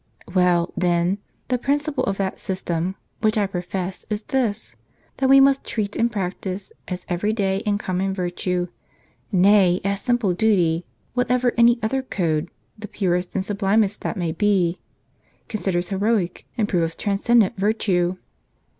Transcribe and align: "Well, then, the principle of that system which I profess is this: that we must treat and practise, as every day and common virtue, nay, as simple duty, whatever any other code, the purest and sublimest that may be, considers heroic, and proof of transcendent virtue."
"Well, 0.33 0.73
then, 0.75 1.19
the 1.49 1.59
principle 1.59 2.03
of 2.05 2.17
that 2.17 2.39
system 2.39 2.95
which 3.19 3.37
I 3.37 3.45
profess 3.45 4.03
is 4.09 4.23
this: 4.23 4.75
that 5.17 5.29
we 5.29 5.39
must 5.39 5.63
treat 5.63 5.95
and 5.95 6.11
practise, 6.11 6.71
as 6.87 7.05
every 7.07 7.33
day 7.33 7.61
and 7.67 7.79
common 7.79 8.11
virtue, 8.11 8.67
nay, 9.31 9.79
as 9.83 10.01
simple 10.01 10.33
duty, 10.33 10.87
whatever 11.13 11.53
any 11.55 11.77
other 11.83 12.01
code, 12.01 12.49
the 12.79 12.87
purest 12.87 13.35
and 13.35 13.45
sublimest 13.45 14.01
that 14.01 14.17
may 14.17 14.31
be, 14.31 14.79
considers 15.47 15.89
heroic, 15.89 16.47
and 16.57 16.67
proof 16.67 16.83
of 16.83 16.97
transcendent 16.97 17.55
virtue." 17.57 18.17